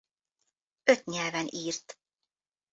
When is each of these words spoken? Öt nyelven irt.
Öt 0.85 1.05
nyelven 1.05 1.47
irt. 1.47 1.99